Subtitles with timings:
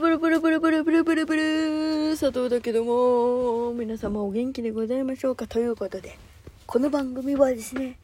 [0.00, 6.16] ブルブルブルブルブルブルブル佐藤だけども、皆様お元気でございましょうかということで、
[6.66, 7.98] この番組はですね、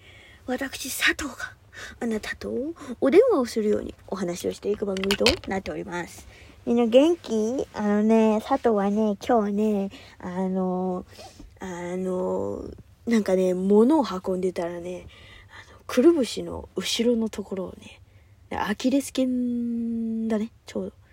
[0.46, 1.54] 私佐藤が
[1.98, 2.52] あなたと
[3.00, 6.28] お電話をするようにお話をしていく番組となっております。
[6.66, 11.06] みんな元気あのね、佐藤はね、今日ね、あの、
[11.60, 12.62] あの、
[13.06, 15.06] なんかね、物を運んでたらね、
[15.48, 18.02] あのくるぶしの後ろのところをね、
[18.50, 21.05] アキレス腱だね、ちょうど。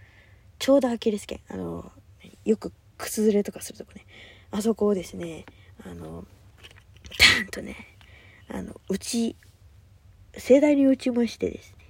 [0.64, 1.42] ちょうどアキレス腱。
[1.50, 1.92] あの、
[2.46, 4.06] よく靴ずれとかするとこね。
[4.50, 5.46] あそこをですね、
[5.86, 6.26] あの、
[7.20, 7.76] ターンとね、
[8.48, 9.36] あの、打ち、
[10.38, 11.86] 盛大に打ちましてですね、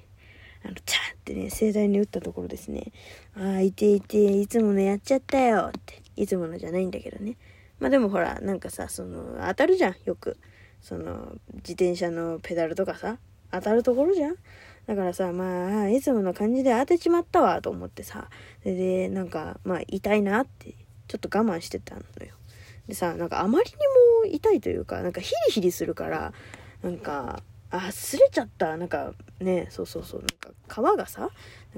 [0.65, 2.91] あの、チャーってね、盛大に打ったところですね、
[3.37, 7.37] ああ、いていて、いつものやっちゃったよって、いつものじゃないんだけどね。
[7.79, 10.39] まあでもほら、なんかさ、その、当たるじゃん、よく。
[10.81, 13.19] その、自転車のペダルとかさ、
[13.51, 14.35] 当たるところじゃん
[14.87, 18.29] だからさ、まあ、いつもの感じで当てちまったわ、と思ってさ。
[18.63, 20.73] で、なんか、まあ、痛いなって、
[21.07, 22.33] ちょっと我慢してたのよ。
[22.87, 23.77] でさ、なんかあまりに
[24.27, 26.33] も痛いというか、なんかヒリヒリするから、
[26.81, 28.77] なんか、あ、擦れちゃった。
[28.77, 31.29] なんかね、そうそうそう、なんか皮がさ、なん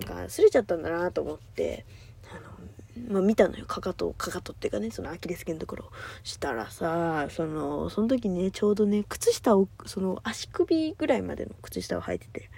[0.07, 1.85] か擦れちゃったんだなと思って、
[2.31, 3.65] あの、まあ、見たのよ。
[3.65, 5.91] かかと、かかとっていうかね、そのアキレス腱のところ
[6.23, 12.49] したらさ、その、その時ね、ちょうどね、靴下を、その足首ぐらいまでの靴下を履いてて、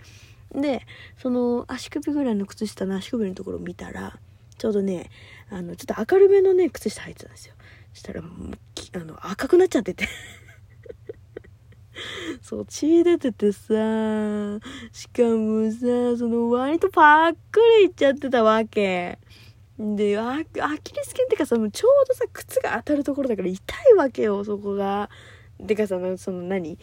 [0.53, 0.81] で、
[1.17, 4.19] その足首ぐらいの靴下の足首のところを見たら、
[4.57, 5.09] ちょうどね、
[5.49, 7.55] あの、ちょっと明るめのね、靴下履いてたんですよ。
[7.93, 8.57] したらもう、
[8.93, 10.07] あの、赤くなっちゃってて
[12.41, 13.73] そう、血出ててさ、
[14.91, 19.19] しかもさ、その割とパックリいっちゃってたわけ。
[19.79, 25.09] で、アキレス腱ってかさ、もうちょうどさ、靴が当たるところだから痛いわけよ、そこが。
[25.59, 26.77] でかさ、その何？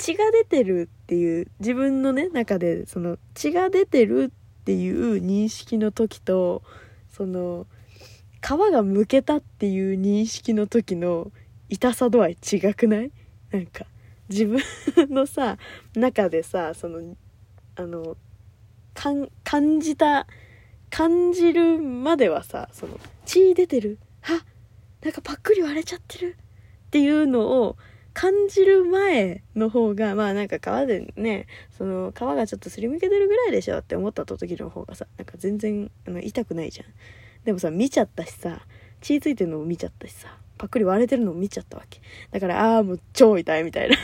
[0.00, 6.62] 血が出てるっていう自分のね中でその血が出てるっていう認識の時と
[7.10, 7.66] その
[8.40, 11.30] 皮がむけたっていう認識の時の
[11.68, 13.12] 痛さ度合い違くない？
[13.52, 13.84] なんか
[14.30, 14.62] 自分
[15.10, 15.58] のさ
[15.94, 17.14] 中でさその
[17.76, 18.16] あの
[18.94, 20.26] 感じた
[20.88, 23.98] 感じるまではさその血出てる。
[24.22, 24.42] あ
[25.02, 26.36] なんかパックリ割れちゃってる
[26.86, 27.76] っていうのを
[28.12, 36.86] 感じる前の方が、まあなんか皮でね、その皮がちょっとすりむけてるぐらいでしょって思った時の方がさ、なんか全然あの痛くないじゃん。
[37.44, 38.60] でもさ、見ちゃったしさ、
[39.00, 42.00] 血ついてるのも見ちゃったしさ、パックリ割れてるのも見ちゃったわけ。
[42.30, 43.96] だから、ああ、もう超痛いみたいな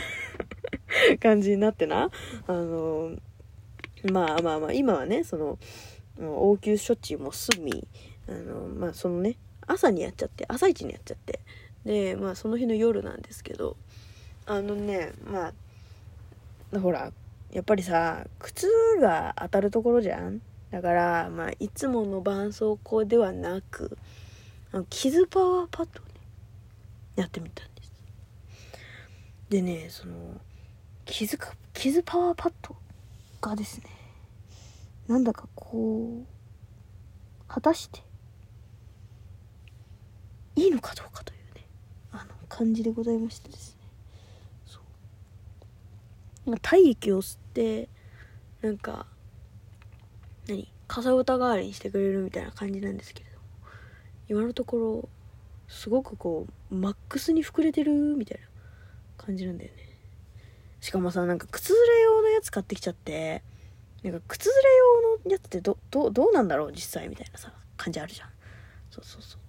[1.19, 2.09] 感じになってな。
[2.47, 3.11] あの
[4.11, 5.59] まあまあまあ、今はね、その、
[6.19, 7.87] 応急処置も済み、
[8.27, 9.37] あの、まあそのね、
[9.67, 11.41] 朝にやっちゃって、朝一にやっちゃって、
[11.85, 13.77] で、まあその日の夜なんですけど、
[14.47, 15.53] あのねま
[16.73, 17.11] あほら
[17.51, 18.67] やっぱりさ靴
[18.99, 20.41] が当たるところじゃん？
[20.71, 23.97] だからまあいつもの絆創膏ではなく
[24.89, 26.11] 傷パワーパッドをね
[27.15, 27.91] やってみたんです。
[29.49, 30.15] でねその
[31.05, 32.75] 傷か傷パワーパッド
[33.39, 33.85] がですね
[35.07, 36.25] なんだかこう
[37.47, 38.01] 果たして
[40.55, 41.63] いいのかどうかというね
[42.11, 43.76] あの感じでございましてです
[46.61, 47.89] 体液を吸って
[48.61, 49.05] なんか
[50.47, 50.71] 何？
[50.87, 53.43] かさぶた代わりにしてくれるみたいな感じなんですけれども
[54.29, 55.09] 今のところ
[55.67, 58.47] すごくこうマックスに膨れてるみたいな
[59.17, 59.97] 感じなんだよね。
[60.79, 63.43] しかもさなんか靴ずれ用のやつ買ってきちゃって
[64.01, 64.55] なんか靴ずれ
[65.25, 68.29] 用のやつってどどどうなんだろう実際みたいなさ感じあるじゃん。
[68.89, 69.41] そうそうそう。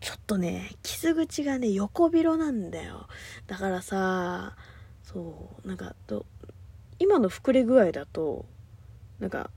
[0.00, 3.06] ちょっとね傷口がね横広なんだよ。
[3.46, 4.56] だからさ
[5.12, 6.24] そうなんかと
[6.98, 8.46] 今の膨れ具合だと
[9.20, 9.50] なんか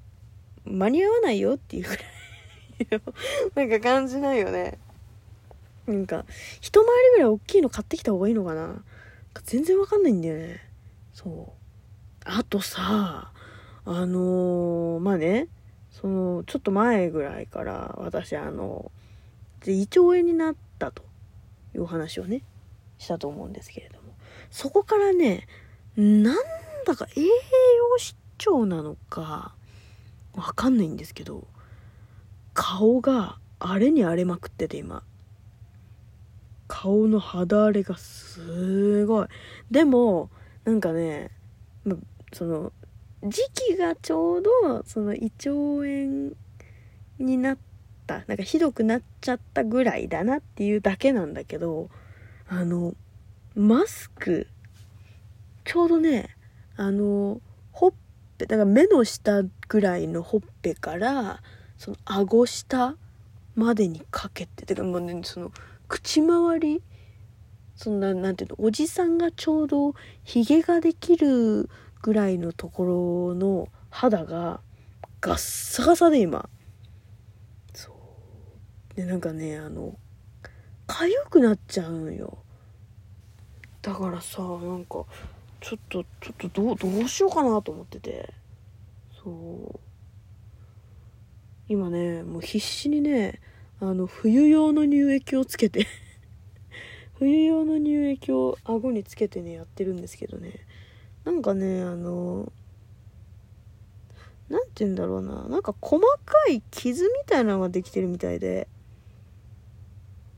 [0.66, 3.02] 間に合わないよっていうぐらい
[3.70, 4.80] なんか感じないよね。
[5.88, 6.26] なんか
[6.60, 8.84] 一回りぐらい大きいの買ってきた方がいいのかな。
[9.44, 10.60] 全然わかんないんだよね。
[11.14, 11.66] そう。
[12.26, 13.32] あとさ
[13.86, 15.48] あのー、まあね
[15.92, 18.92] そのちょっと前ぐらいから私あの
[19.66, 21.04] 胃腸炎になったと
[21.76, 22.42] いうお話をね
[22.98, 24.05] したと思うんですけれども。
[24.56, 25.48] そこからね、
[25.98, 26.36] なん
[26.86, 27.28] だか栄養
[27.98, 29.54] 失調なのか、
[30.34, 31.46] わかんないんですけど、
[32.54, 35.04] 顔が荒れに荒れまくってて今。
[36.70, 39.28] 顔の肌荒れがすごい。
[39.72, 40.30] でも、
[40.64, 41.32] なんかね、
[42.32, 42.72] その、
[43.26, 46.32] 時期がちょうど、その胃腸炎
[47.20, 47.58] になっ
[48.08, 51.90] た、なんかひどくなっちゃったぐらいだなっていうだけなんだけど、
[52.48, 52.96] あの、
[53.56, 54.48] マスク、
[55.64, 56.36] ちょうどね、
[56.76, 57.42] あの、
[57.72, 57.94] ほっ
[58.38, 61.42] ぺ、だから目の下ぐらいのほっぺから、
[61.78, 62.96] その顎下
[63.56, 65.52] までにかけててかもうねその
[65.88, 66.82] 口周り
[67.76, 69.94] そんななんていうのおじさんがちょうど
[70.24, 71.70] ひげができる
[72.02, 74.62] ぐらいのところの肌が
[75.22, 76.50] ガッサガサで今。
[77.74, 77.92] そ
[78.94, 78.96] う。
[78.96, 79.98] でなんかねあの
[80.88, 82.45] 痒くなっちゃうんよ。
[83.86, 85.06] だからさなんか
[85.62, 88.34] ちょっとちょっとどうどうしようかなと思ってて。
[89.24, 89.30] そ
[89.76, 89.80] う。
[91.68, 93.40] 今ねもう必死にね
[93.80, 95.88] あの冬用の乳液をつけて
[97.18, 100.66] 冬用の乳液を顎につけてねやってるんですけどね。
[101.24, 102.52] なんかねあの
[104.50, 105.48] 何て言うんだろうな。
[105.48, 108.68] なんか細かい傷みたいなのができてるみたいで。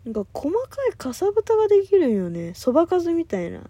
[0.07, 2.54] なんか細かいかさぶたができるんよね。
[2.54, 3.57] そばかすみたいな。
[3.57, 3.68] なん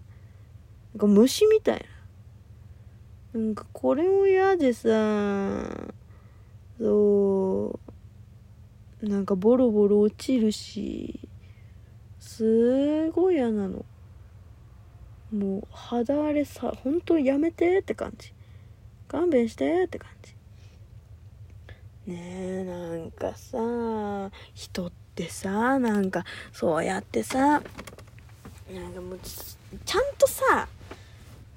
[0.96, 1.84] か虫みたい
[3.34, 3.40] な。
[3.40, 4.88] なんかこれも嫌でさ。
[6.78, 7.80] そ
[9.02, 9.08] う。
[9.08, 11.28] なんかボロボロ落ちるし。
[12.20, 13.84] すごい嫌なの。
[15.32, 18.32] もう肌荒れさ本当やめてって感じ。
[19.08, 20.36] 勘弁してって感じ。
[22.12, 22.16] ね
[22.60, 27.62] えなんかさ人ってさなんかそうやってさなん
[28.94, 30.68] かもうちゃんとさ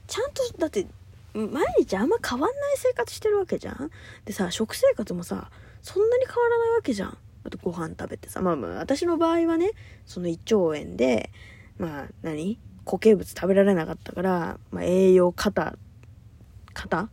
[0.07, 0.87] ちゃんとだって
[1.33, 3.91] 毎日あんま変わんない生活してるわけじゃん？
[4.25, 5.49] でさ食生活もさ
[5.81, 7.17] そんなに変わらないわけじゃん。
[7.43, 9.71] あとご飯食べてさまあまあ私の場合はね
[10.05, 11.29] その胃腸炎で
[11.77, 12.59] まあ何？
[12.83, 15.77] 固形物食べられなかったから、まあ、栄養過多
[16.73, 17.09] 過多？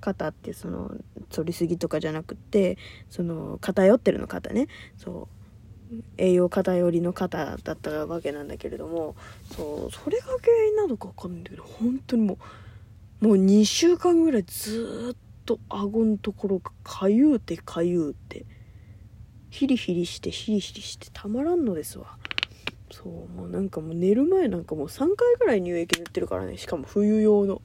[0.00, 0.90] 過多ってその
[1.28, 2.78] 取りすぎとかじゃなくって
[3.10, 4.66] その偏ってるの方ね。
[4.96, 5.39] そう。
[6.16, 9.16] 栄養偏りの方だったわけなんだけれども
[9.56, 12.38] そうそれが原因なのか分かんないんだけど本当にも
[13.20, 18.46] うもう2週間ぐらいずっと顎のところがかゆうてかゆうて
[19.50, 22.16] ヒリヒリしてヒリヒリしてたまらんのですわ。
[22.92, 27.60] そうもうなんかもう寝る前なんかもう3回ぐらい乳液塗ってるからねしかも冬用の。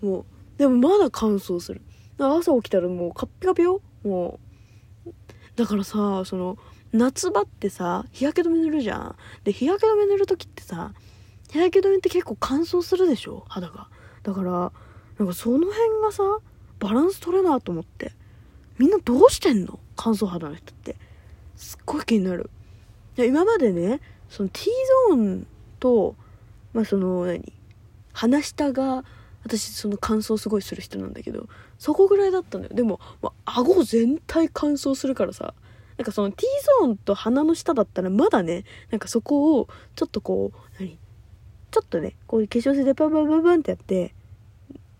[0.00, 0.24] もう
[0.58, 1.82] でもまだ乾燥する。
[2.18, 3.82] 朝起きたらもうカッピカピよ。
[4.02, 4.40] も
[5.06, 5.10] う
[5.56, 6.58] だからさその
[6.96, 9.16] 夏場ってさ日焼け止め塗るじゃん。
[9.44, 10.92] で日焼け止め塗る時ってさ
[11.50, 13.44] 日焼け止めって結構乾燥するでしょ？
[13.48, 13.88] 肌が。
[14.22, 14.72] だから
[15.18, 16.22] なんかその辺がさ
[16.78, 18.12] バランス取れなと思って。
[18.78, 19.78] みんなどうしてんの？
[19.96, 20.96] 乾燥肌の人って。
[21.56, 22.50] すっごい気になる。
[23.16, 24.70] 今までねその T
[25.10, 25.46] ゾーン
[25.80, 26.14] と
[26.72, 27.52] まあその何？
[28.12, 29.04] 鼻下が
[29.44, 32.70] 私その乾燥すごいする人なんだけどそこぐらいだったのよ。
[32.72, 35.54] でも、まあ、顎全体乾燥するからさ
[35.98, 36.44] なんかその T
[36.80, 40.98] ゾーンと鼻の下だったらまだねなんかそこをちょっとこう何？
[41.70, 44.14] ちょっとねこういう化粧水でパンパンパンパンってやって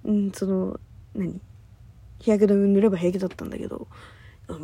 [0.04, 0.80] うんその
[1.14, 1.40] 何？
[2.18, 3.88] 日焼け止め塗れば平気だったんだけど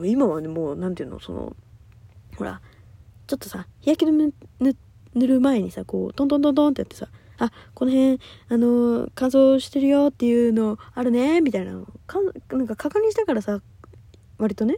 [0.05, 1.21] 今はねもう何ていうの？
[1.21, 1.55] その
[2.37, 2.61] ほら
[3.27, 4.75] ちょっとさ日焼け止め
[5.15, 7.09] 塗る前にさこうトントントントンってやってさ
[7.39, 12.19] あこの辺あの乾燥してるよっていうのあるねみたいなのか
[12.51, 13.61] なんか確認したからさ
[14.39, 14.77] 割とね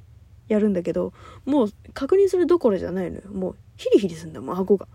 [0.49, 1.13] やるんだけど
[1.45, 3.23] もう確認するどころじゃないのよ。
[3.33, 4.87] もうヒリヒリすんだもん顎が。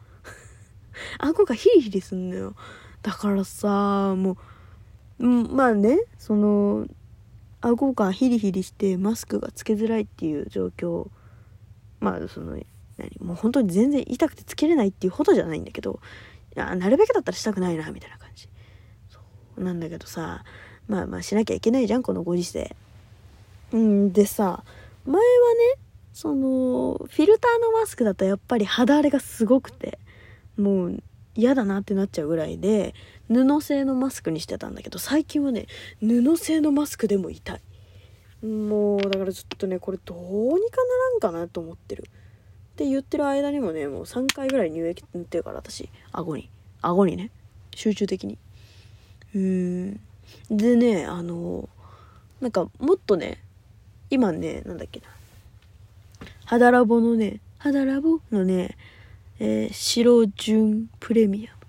[1.19, 2.55] 顎がヒリヒリすんのよ。
[3.01, 4.37] だからさも
[5.19, 6.87] う、まあねその
[7.61, 11.09] 顎がヒリヒリしてマスクがつけづらいっていう状況
[11.99, 12.57] まあその
[12.97, 15.99] 何もう本当に全然痛くてつけれないっていうほどじゃないんだけど
[16.55, 18.47] いやなるべくだったらしたくないなみたいな感じ。
[19.09, 19.19] そ
[19.57, 20.43] うなんだけどさ
[20.87, 22.75] まあまあしなきゃいけないじゃんこのご時世。
[23.71, 24.63] うんでさ
[25.09, 25.81] 前はね
[26.13, 29.97] そのフィルターのマスクだとやっぱり肌荒れがすごくて
[30.57, 31.03] もう
[31.35, 32.93] 嫌だなってなっちゃうぐらいで
[33.29, 35.67] 布製のマスクにしてたんだけど最近はね
[36.01, 37.61] 布製のマスクでも痛い。
[38.45, 40.77] もうだからちょっとねこれどうにか
[41.21, 42.03] ならんかなと思ってる。
[42.03, 46.49] って言ってる間にもねもう3回ぐらい乳液塗ってるから私顎に。
[46.81, 47.31] 顎にね。
[47.75, 48.37] 集中的に。
[49.35, 49.93] うん。
[50.49, 51.67] でねあの
[52.41, 53.43] なんかもっとね
[54.09, 55.07] 今ねなんだっけな。
[56.45, 58.19] 肌ラボのね肌ラボ？
[58.31, 58.77] のね
[59.39, 61.59] えー、白純プレミアム。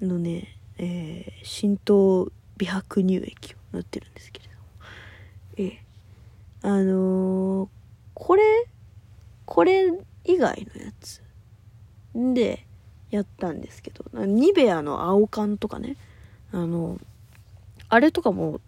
[0.00, 4.58] のね、えー、浸透美白乳液を塗ってるんですけれども、
[5.58, 7.68] えー、あのー、
[8.14, 8.42] これ、
[9.44, 9.92] これ
[10.24, 11.22] 以外のやつ
[12.14, 12.64] で
[13.10, 15.96] やったんですけど、ニベアの青缶とかね、
[16.50, 16.98] あの、
[17.90, 18.60] あれとかも、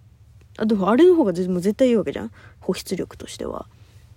[0.59, 2.30] あ、でもあれの方が絶対いいわけじゃん。
[2.61, 3.66] 保湿力としては。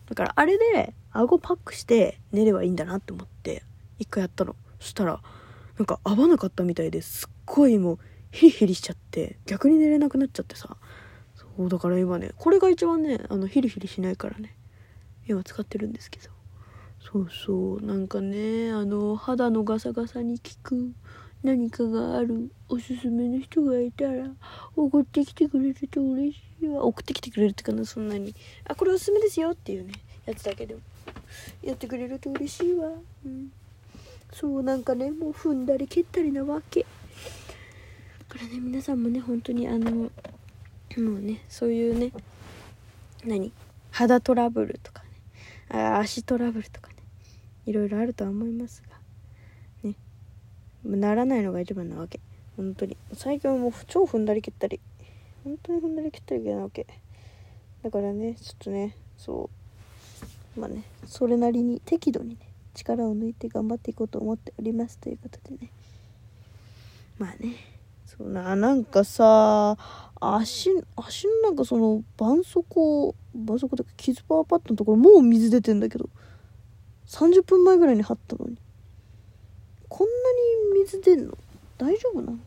[0.08, 3.63] だからあれで顎パックして寝ればいいんだなって思って
[3.98, 4.56] 一回やったの。
[4.80, 5.22] そしたら
[5.77, 8.00] なんか合わなかったみたいですっごいもう
[8.32, 10.77] ヒリヒリしちゃって逆に寝れなくなっちゃってさ。
[11.36, 14.56] そうだから今ねこれが一番ねあのヒリヒリしないからね。
[15.27, 16.30] 今使ってるんですけど。
[17.00, 20.92] そうそうなんかねあの肌のガサガサに効く。
[21.46, 24.25] 何かがあるおすすめの人がいたら
[24.75, 26.84] 送ってきてくれると嬉しいわ。
[26.84, 28.34] 送ってきてくれるってかなそんなに。
[28.68, 29.94] あこれおすすめですよっていうね
[30.25, 30.82] やつだけでも
[31.62, 32.90] やってくれると嬉しいわ。
[33.25, 33.52] うん。
[34.34, 36.82] そうなんかねもう踏んだり蹴ったりなわけ。
[36.82, 36.88] だ
[38.40, 40.10] からね皆さんもね本当にあのも
[40.98, 42.12] うねそういうね
[43.24, 43.52] 何？
[43.92, 45.10] 肌トラブルとかね。
[45.70, 46.96] あ足トラブルとかね。
[47.68, 48.82] いろいろあるとは思います。
[50.86, 52.20] ならないのが一番なわけ。
[52.56, 52.96] 本当に。
[53.13, 54.80] 最近はもう超踏んだり蹴ったり。
[55.44, 56.86] 本当に踏んだり蹴ったりなわけ。
[57.84, 59.50] だからねちょっとねそ
[60.56, 60.60] う。
[60.60, 62.38] まあねそれなりに適度にね
[62.74, 65.72] 力を抜いて頑張っていこうと思っておりますということでね。
[67.18, 67.56] まあね
[68.06, 69.77] そうななんかさ
[70.22, 76.10] 足足のなんかその絆創膏絆創膏とか傷パワーパッドのところもう水出てんだけど
[77.08, 78.58] 30分前ぐらいに貼ったのに。
[79.88, 80.13] こんな
[80.55, 80.55] に
[80.86, 81.38] 水出んの？
[81.77, 82.38] 大丈夫なの？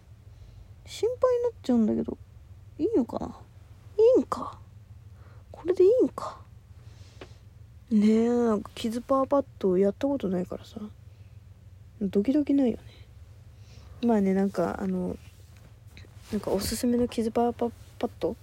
[0.87, 2.17] 心配になっちゃうんだけど。
[2.79, 3.27] いいのかな？
[3.99, 4.59] いいんか？
[5.51, 6.39] これでいいんか？
[7.91, 10.81] ねえなんか傷パワーパッドやったことないからさ。
[12.01, 12.83] ドキドキないよね。
[14.07, 15.17] まあねなんかあの
[16.31, 18.37] なんかおすすめの傷パワーパッド？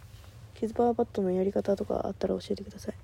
[0.56, 2.96] 傷パワーパッドのやり方とかあったら教えてください。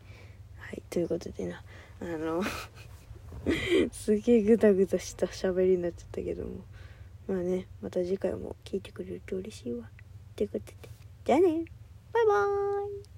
[0.57, 1.61] はいということでな。
[2.01, 2.43] あの
[3.91, 6.51] すげえグダグダした喋りになっちゃったけども。
[7.31, 9.89] まあねまた次回も聞いてくれると嬉しいわ。
[10.35, 10.73] ということで
[11.23, 11.63] じゃあね。
[12.11, 13.10] バイバーイ。